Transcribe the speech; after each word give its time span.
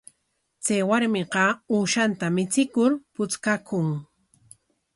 Chay 0.63 0.81
warmiqa 0.89 1.43
uushanta 1.73 2.25
michikur 2.35 2.91
puchkakun. 3.13 3.87